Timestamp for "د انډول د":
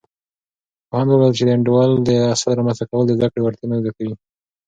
1.45-2.09